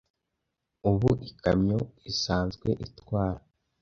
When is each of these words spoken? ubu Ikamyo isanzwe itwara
ubu 0.89 1.09
Ikamyo 1.29 1.79
isanzwe 2.11 2.67
itwara 2.85 3.41